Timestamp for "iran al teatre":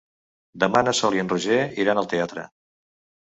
1.83-2.47